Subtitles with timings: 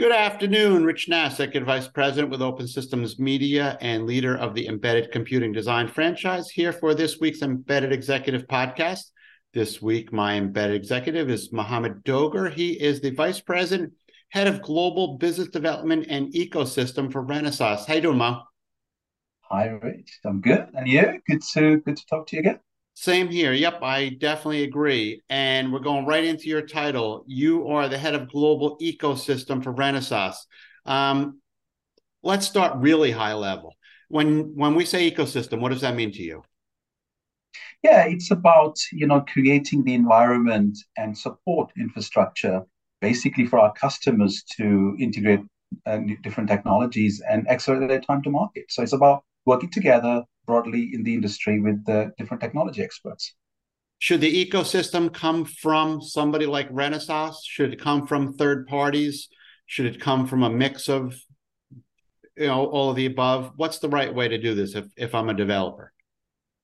[0.00, 5.12] Good afternoon, Rich Executive Vice President with Open Systems Media and leader of the Embedded
[5.12, 9.10] Computing Design franchise, here for this week's Embedded Executive podcast.
[9.52, 12.50] This week, my embedded executive is Mohammed Dogar.
[12.50, 13.92] He is the Vice President,
[14.30, 17.84] Head of Global Business Development and Ecosystem for Renesas.
[17.84, 18.36] How you doing?
[19.50, 20.20] Hi, Rich.
[20.24, 20.66] I'm good.
[20.72, 21.20] And you?
[21.28, 22.60] Good to good to talk to you again.
[23.00, 23.54] Same here.
[23.54, 25.22] Yep, I definitely agree.
[25.30, 27.24] And we're going right into your title.
[27.26, 30.34] You are the head of global ecosystem for Renesas.
[30.84, 31.40] Um,
[32.22, 33.74] let's start really high level.
[34.08, 36.42] When when we say ecosystem, what does that mean to you?
[37.82, 42.66] Yeah, it's about you know creating the environment and support infrastructure,
[43.00, 45.40] basically for our customers to integrate
[45.86, 48.66] uh, different technologies and accelerate their time to market.
[48.68, 53.34] So it's about working together broadly in the industry with the different technology experts.
[53.98, 57.34] Should the ecosystem come from somebody like Renesas?
[57.44, 59.28] Should it come from third parties?
[59.66, 61.14] Should it come from a mix of
[62.36, 63.52] you know all of the above?
[63.56, 65.92] What's the right way to do this if, if I'm a developer?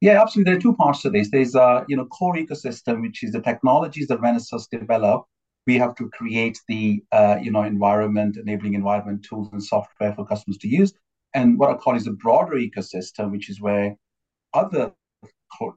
[0.00, 0.50] Yeah, absolutely.
[0.50, 1.30] There are two parts to this.
[1.30, 5.24] There's a you know core ecosystem, which is the technologies that Renesas develop.
[5.66, 10.26] We have to create the uh, you know environment, enabling environment tools and software for
[10.26, 10.94] customers to use
[11.36, 13.94] and what I call is a broader ecosystem, which is where
[14.54, 14.92] other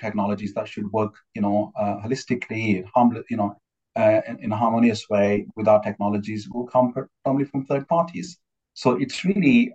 [0.00, 2.84] technologies that should work, you know, uh, holistically,
[3.28, 3.56] you know,
[3.96, 8.38] uh, in, a harmonious way with our technologies will come probably from third parties.
[8.74, 9.72] So it's really,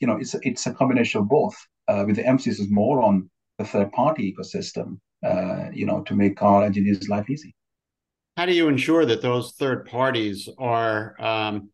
[0.00, 1.56] you know, it's it's a combination of both,
[1.88, 6.42] uh, with the emphasis more on the third party ecosystem, uh, you know, to make
[6.42, 7.54] our engineers' life easy.
[8.36, 11.70] How do you ensure that those third parties are um,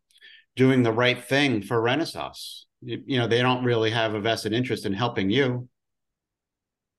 [0.55, 2.67] doing the right thing for Renesas?
[2.83, 5.69] You know they don't really have a vested interest in helping you.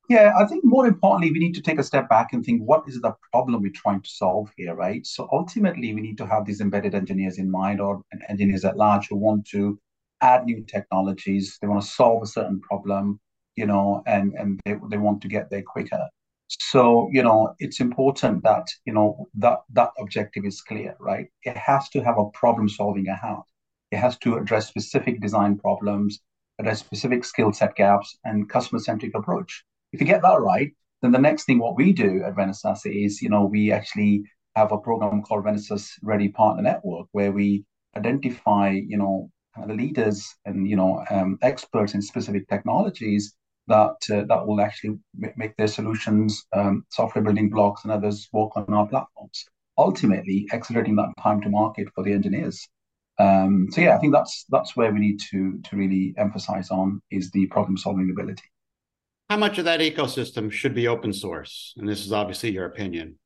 [0.09, 2.83] Yeah i think more importantly we need to take a step back and think what
[2.87, 5.05] is the problem we're trying to solve here right?
[5.05, 9.07] So ultimately we need to have these embedded engineers in mind or engineers at large
[9.07, 9.79] who want to
[10.21, 11.57] add new technologies.
[11.59, 13.19] They want to solve a certain problem
[13.55, 16.07] you know and and they, they want to get there quicker.
[16.49, 21.27] So you know it's important that you know that that objective is clear right?
[21.43, 23.45] It has to have a problem solving at heart
[23.91, 26.19] it has to address specific design problems,
[26.59, 29.63] address specific skill set gaps, and customer centric approach.
[29.91, 30.71] If you get that right,
[31.01, 34.23] then the next thing what we do at Renesas is, you know, we actually
[34.55, 37.65] have a program called Renesas Ready Partner Network, where we
[37.95, 39.29] identify, you know,
[39.67, 43.35] the leaders and you know um, experts in specific technologies
[43.67, 44.97] that uh, that will actually
[45.35, 49.45] make their solutions, um, software building blocks, and others work on our platforms.
[49.77, 52.67] Ultimately, accelerating that time to market for the engineers.
[53.19, 57.01] Um, so yeah, I think that's that's where we need to to really emphasize on
[57.11, 58.43] is the problem solving ability.
[59.29, 61.73] How much of that ecosystem should be open source?
[61.77, 63.17] And this is obviously your opinion.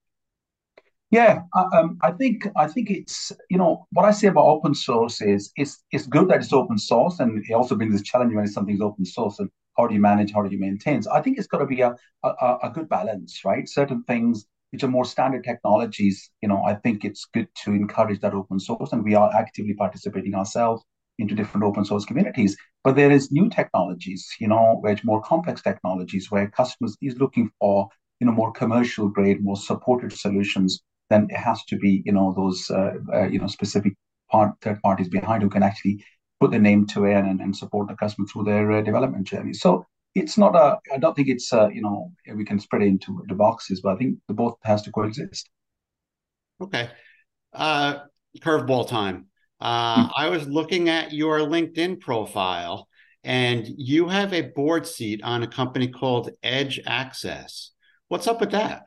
[1.11, 5.21] Yeah, um, I think I think it's you know what I say about open source
[5.21, 8.47] is it's it's good that it's open source, and it also brings this challenge when
[8.47, 11.01] something's open source and how do you manage, how do you maintain?
[11.01, 13.67] So I think it's got to be a, a, a good balance, right?
[13.67, 18.19] Certain things which are more standard technologies, you know, I think it's good to encourage
[18.19, 20.83] that open source, and we are actively participating ourselves
[21.17, 22.57] into different open source communities.
[22.83, 27.49] But there is new technologies, you know, which more complex technologies where customers is looking
[27.57, 27.87] for,
[28.19, 30.81] you know, more commercial grade, more supported solutions.
[31.09, 33.93] Then it has to be, you know, those, uh, uh, you know, specific
[34.29, 36.03] part, third parties behind who can actually
[36.41, 39.53] put their name to it and, and support the customer through their uh, development journey.
[39.53, 42.87] So it's not a i don't think it's uh, you know we can spread it
[42.87, 45.49] into the boxes but i think the both has to coexist
[46.61, 46.89] okay
[47.53, 47.99] uh
[48.39, 49.27] curveball time
[49.59, 50.11] uh, mm-hmm.
[50.15, 52.87] i was looking at your linkedin profile
[53.23, 57.71] and you have a board seat on a company called edge access
[58.07, 58.85] what's up with that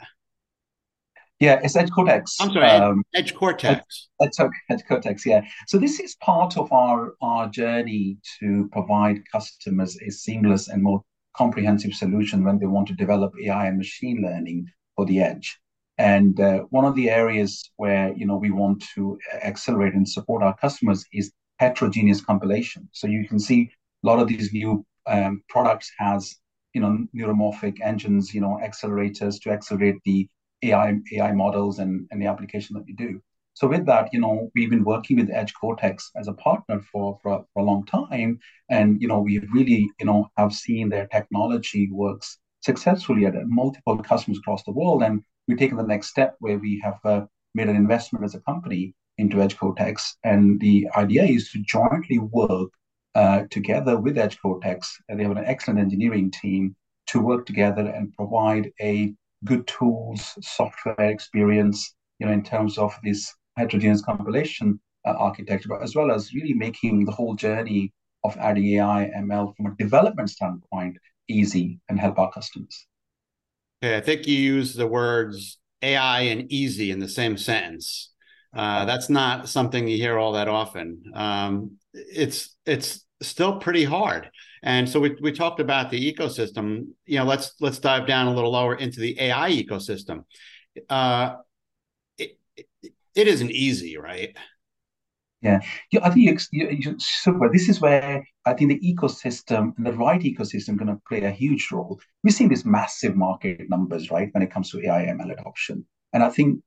[1.40, 2.34] yeah, it's EdgeCortix.
[2.40, 3.80] I'm sorry, um, EdgeCortix.
[4.20, 4.32] Edge,
[4.72, 5.42] EdgeCortix, yeah.
[5.68, 11.04] So this is part of our our journey to provide customers a seamless and more
[11.38, 14.66] comprehensive solution when they want to develop AI and machine learning
[14.96, 15.58] for the edge.
[15.96, 19.18] And uh, one of the areas where you know we want to
[19.50, 22.88] accelerate and support our customers is heterogeneous compilation.
[22.92, 23.70] So you can see
[24.04, 26.36] a lot of these new um, products has
[26.74, 30.28] you know neuromorphic engines, you know accelerators to accelerate the
[30.62, 33.20] AI AI models and, and the application that we do.
[33.58, 37.44] So with that, you know, we've been working with EdgeCortix as a partner for, for,
[37.52, 38.38] for a long time.
[38.70, 43.98] And, you know, we really, you know, have seen their technology works successfully at multiple
[43.98, 45.02] customers across the world.
[45.02, 47.22] And we've taken the next step where we have uh,
[47.56, 50.02] made an investment as a company into EdgeCortix.
[50.22, 52.70] And the idea is to jointly work
[53.16, 54.86] uh, together with EdgeCortix.
[55.08, 56.76] And they have an excellent engineering team
[57.08, 59.14] to work together and provide a
[59.44, 65.82] good tools, software experience, you know, in terms of this heterogeneous compilation uh, architecture, but
[65.82, 67.92] as well as really making the whole journey
[68.24, 70.96] of adding AI, ML from a development standpoint
[71.28, 72.86] easy and help our customers.
[73.82, 78.12] Okay, I think you use the words AI and easy in the same sentence.
[78.54, 81.02] Uh, that's not something you hear all that often.
[81.14, 84.30] Um, it's it's still pretty hard.
[84.62, 86.88] And so we we talked about the ecosystem.
[87.06, 90.24] You know, let's let's dive down a little lower into the AI ecosystem.
[90.88, 91.36] Uh,
[93.18, 94.36] it, isn't easy, right?
[95.40, 95.60] Yeah,
[95.92, 97.48] yeah I think you, you, you, super.
[97.52, 101.30] This is where I think the ecosystem and the right ecosystem going to play a
[101.30, 102.00] huge role.
[102.24, 105.84] We're seeing these massive market numbers, right, when it comes to AI ML adoption.
[106.12, 106.60] And I think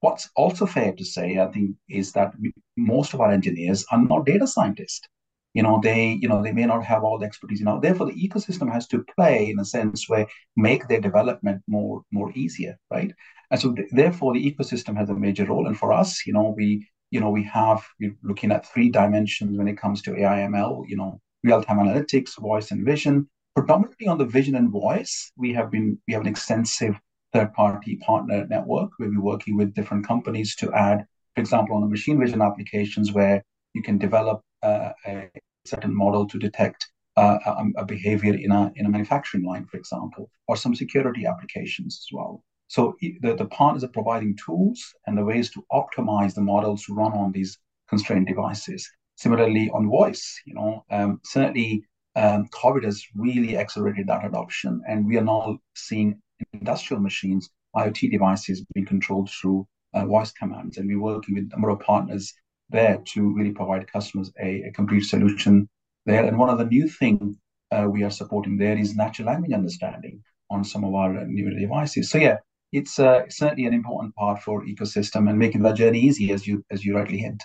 [0.00, 2.32] what's also fair to say, I think, is that
[2.76, 5.06] most of our engineers are not data scientists.
[5.54, 7.60] You know, they, you know, they may not have all the expertise.
[7.60, 11.62] You know, therefore, the ecosystem has to play in a sense where make their development
[11.66, 13.12] more more easier, right?
[13.50, 15.66] And so, th- therefore, the ecosystem has a major role.
[15.66, 19.56] And for us, you know, we you know, we have, we're looking at three dimensions
[19.56, 23.28] when it comes to AI ML, you know, real-time analytics, voice and vision.
[23.54, 26.98] Predominantly on the vision and voice, we have been, we have an extensive
[27.32, 31.06] third-party partner network where we're working with different companies to add,
[31.36, 35.30] for example, on the machine vision applications where you can develop a
[35.64, 39.76] certain model to detect uh, a, a, behavior in a in a manufacturing line, for
[39.76, 42.42] example, or some security applications as well.
[42.68, 46.94] So the, the partners are providing tools and the ways to optimize the models to
[46.94, 47.58] run on these
[47.88, 48.90] constrained devices.
[49.16, 51.84] Similarly, on voice, you know, um, certainly
[52.16, 56.20] um, COVID has really accelerated that adoption, and we are now seeing
[56.52, 61.48] industrial machines, IoT devices being controlled through uh, voice commands, and we're working with a
[61.48, 62.34] number of partners
[62.70, 65.68] there to really provide customers a, a complete solution
[66.06, 66.24] there.
[66.24, 67.36] And one of the new things
[67.70, 72.10] uh, we are supporting there is natural language understanding on some of our newer devices.
[72.10, 72.36] So yeah,
[72.72, 76.64] it's uh, certainly an important part for ecosystem and making that journey easy, as you
[76.70, 77.42] as you rightly hint.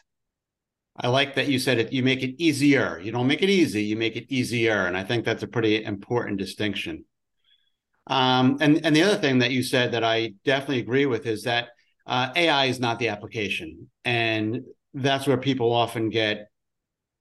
[0.98, 1.94] I like that you said it.
[1.94, 3.00] You make it easier.
[3.00, 3.83] You don't make it easy.
[3.83, 7.06] You make it easier, and I think that's a pretty important distinction.
[8.07, 11.44] Um, and and the other thing that you said that I definitely agree with is
[11.44, 11.69] that
[12.07, 14.62] uh, AI is not the application, and
[14.94, 16.50] that's where people often get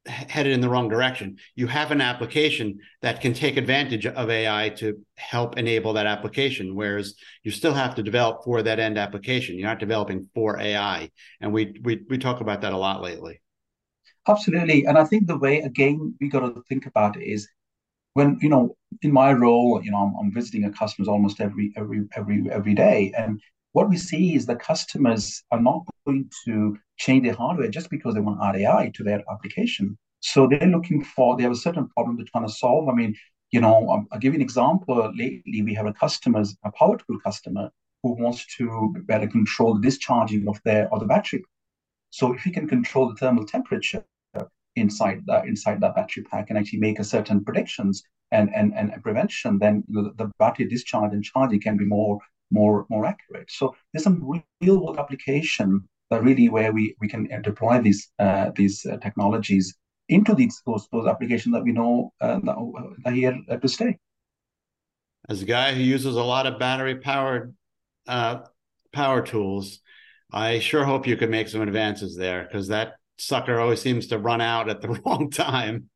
[0.06, 1.38] headed in the wrong direction.
[1.54, 6.74] You have an application that can take advantage of AI to help enable that application,
[6.74, 9.56] whereas you still have to develop for that end application.
[9.58, 11.10] You're not developing for AI,
[11.40, 13.40] and we we we talk about that a lot lately.
[14.26, 17.48] Absolutely, and I think the way again we got to think about it is
[18.14, 21.72] when you know in my role, you know I'm, I'm visiting a customers almost every
[21.76, 23.40] every every every day, and
[23.72, 28.14] what we see is the customers are not going to change their hardware just because
[28.14, 29.96] they want AI to their application.
[30.20, 32.88] So they're looking for, they have a certain problem they're trying to solve.
[32.88, 33.14] I mean,
[33.50, 35.12] you know, um, I'll give you an example.
[35.16, 37.70] Lately, we have a customer, a power tool customer,
[38.02, 41.42] who wants to better control the discharging of their of the battery.
[42.10, 44.04] So if you can control the thermal temperature
[44.76, 49.02] inside that inside that battery pack and actually make a certain predictions and and, and
[49.02, 52.18] prevention, then the, the battery discharge and charging can be more
[52.50, 53.50] more more accurate.
[53.50, 58.50] So there's some real world application that really where we we can deploy these uh,
[58.54, 59.74] these uh, technologies
[60.08, 62.56] into these those, those applications that we know uh, that
[63.04, 63.98] are here to stay.
[65.28, 67.54] As a guy who uses a lot of battery powered
[68.06, 68.40] uh,
[68.92, 69.80] power tools,
[70.32, 74.18] I sure hope you can make some advances there because that sucker always seems to
[74.18, 75.90] run out at the wrong time.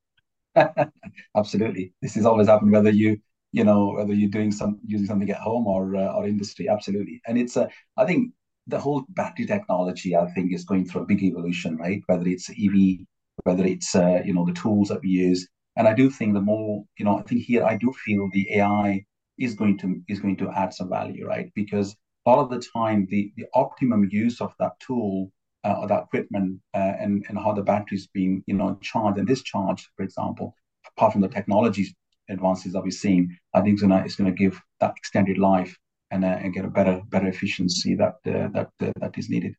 [1.36, 3.18] Absolutely, this is always happened whether you
[3.52, 6.68] you know whether you're doing some using something at home or uh, or industry.
[6.68, 8.32] Absolutely, and it's a uh, I think
[8.66, 12.02] the whole battery technology I think is going through a big evolution, right?
[12.06, 13.06] Whether it's EV
[13.44, 15.48] whether it's uh, you know the tools that we use.
[15.76, 18.58] And I do think the more you know, I think here I do feel the
[18.58, 19.04] AI
[19.38, 21.50] is going to is going to add some value, right?
[21.54, 25.32] Because a lot of the time the the optimum use of that tool
[25.64, 29.18] uh, or that equipment uh, and and how the battery is being you know charged
[29.18, 30.54] and discharged, for example,
[30.96, 31.94] apart from the technology
[32.32, 35.76] advances that we're seeing, I think it's gonna it's gonna give that extended life
[36.10, 39.54] and, uh, and get a better better efficiency that uh, that uh, that is needed.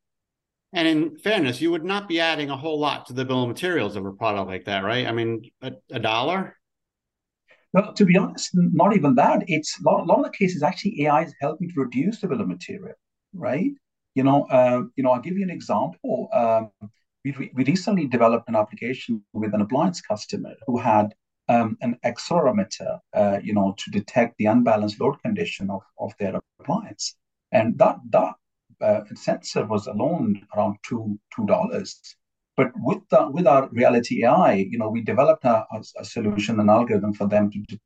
[0.74, 3.48] And in fairness, you would not be adding a whole lot to the bill of
[3.48, 5.06] materials of a product like that, right?
[5.06, 6.58] I mean, a, a dollar?
[7.74, 9.44] Well, to be honest, not even that.
[9.48, 12.27] It's a lot, a lot of the cases actually AI is helping to reduce the
[12.27, 12.96] bill of material,
[13.34, 13.72] right?
[14.15, 16.30] You know, uh, you know, I'll give you an example.
[16.34, 16.72] Um,
[17.24, 21.13] we, we recently developed an application with an appliance customer who had
[21.50, 26.40] um, an accelerometer, uh, you know, to detect the unbalanced load condition of, of their
[26.60, 27.16] appliance.
[27.52, 28.34] And that, that
[28.82, 32.00] uh, sensor was alone around two two dollars.
[32.56, 35.66] But with the, with our reality AI, you know, we developed a,
[36.00, 37.80] a, solution, an algorithm for them to, to,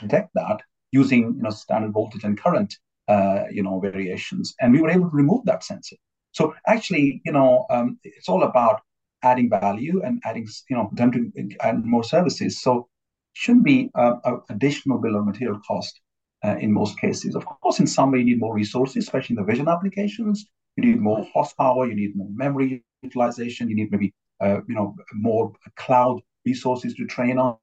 [0.00, 2.76] detect that using you know standard voltage and current
[3.08, 5.96] uh, you know variations, and we were able to remove that sensor.
[6.32, 8.80] So actually, you know, um, it's all about
[9.22, 12.60] adding value and adding, you know, them to add more services.
[12.60, 12.88] So
[13.34, 16.00] shouldn't be an additional bill of material cost
[16.44, 17.34] uh, in most cases.
[17.34, 20.46] Of course, in some way you need more resources, especially in the vision applications.
[20.76, 24.94] You need more horsepower, you need more memory utilization, you need maybe uh, you know
[25.12, 27.56] more cloud resources to train on.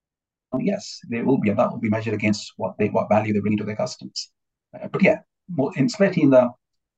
[0.59, 3.39] Yes, there will be, and that will be measured against what they what value they
[3.39, 4.31] bring to their customers.
[4.73, 6.49] Uh, but yeah, more, especially in the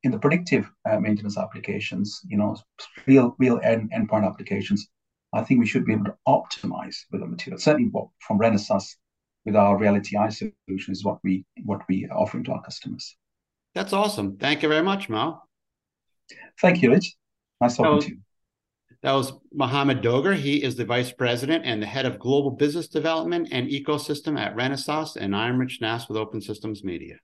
[0.03, 2.55] in the predictive uh, maintenance applications, you know,
[3.05, 4.87] real real end endpoint applications,
[5.33, 7.59] I think we should be able to optimize with the material.
[7.59, 8.95] Certainly, what from Renesas
[9.45, 13.17] with our Reality AI solution is what we what we are offering to our customers.
[13.73, 14.37] That's awesome.
[14.37, 15.41] Thank you very much, Mo.
[16.61, 17.15] Thank you, Rich.
[17.59, 18.17] Nice talking was, to you.
[19.01, 20.35] That was Mohammed Dogar.
[20.35, 24.55] He is the Vice President and the Head of Global Business Development and Ecosystem at
[24.55, 27.15] Renesas, and I'm Rich Nass with Open Systems Media.